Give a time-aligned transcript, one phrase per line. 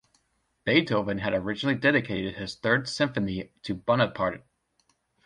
[0.63, 4.43] Beethoven had originally dedicated his Third Symphony to Bonaparte.